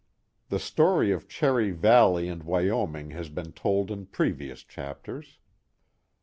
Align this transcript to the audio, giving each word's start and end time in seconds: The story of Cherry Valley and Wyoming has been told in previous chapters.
The 0.49 0.57
story 0.57 1.11
of 1.11 1.27
Cherry 1.29 1.69
Valley 1.69 2.27
and 2.27 2.41
Wyoming 2.41 3.11
has 3.11 3.29
been 3.29 3.51
told 3.51 3.91
in 3.91 4.07
previous 4.07 4.63
chapters. 4.63 5.37